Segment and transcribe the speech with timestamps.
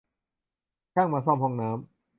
[0.93, 1.77] ช่างมาซ่อมห้องน้ำ